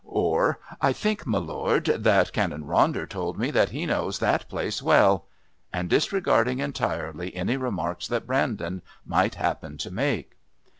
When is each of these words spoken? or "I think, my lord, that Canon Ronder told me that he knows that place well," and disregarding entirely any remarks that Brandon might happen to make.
or 0.03 0.57
"I 0.81 0.93
think, 0.93 1.27
my 1.27 1.37
lord, 1.37 1.85
that 1.85 2.33
Canon 2.33 2.63
Ronder 2.63 3.07
told 3.07 3.37
me 3.37 3.51
that 3.51 3.69
he 3.69 3.85
knows 3.85 4.17
that 4.17 4.49
place 4.49 4.81
well," 4.81 5.27
and 5.71 5.91
disregarding 5.91 6.57
entirely 6.57 7.35
any 7.35 7.55
remarks 7.55 8.07
that 8.07 8.25
Brandon 8.25 8.81
might 9.05 9.35
happen 9.35 9.77
to 9.77 9.91
make. 9.91 10.37